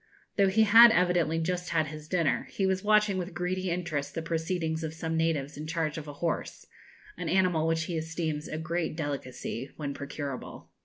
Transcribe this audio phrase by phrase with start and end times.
[0.35, 4.23] Though he had evidently just had his dinner, he was watching with greedy interest the
[4.23, 6.65] proceedings of some natives in charge of a horse
[7.17, 10.71] an animal which he esteems a great delicacy, when procurable.